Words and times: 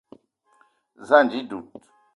Za 1.07 1.15
ànji 1.21 1.39
dud 1.49 1.67